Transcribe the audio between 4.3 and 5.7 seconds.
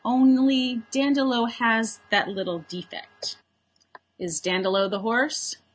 Dandolo the horse?"